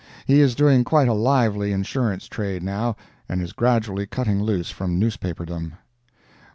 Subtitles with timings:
[0.25, 2.95] He is doing quite a lively insurance trade now,
[3.29, 5.73] and is gradually cutting loose from newspaperdom.